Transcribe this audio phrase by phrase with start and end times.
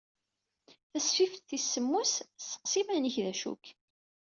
[0.91, 3.65] Tasfift tis semmuset "Seqsi iman-ik d acu-k?".